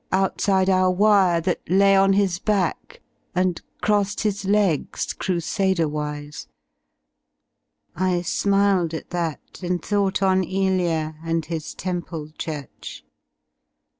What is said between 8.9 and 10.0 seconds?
at that. And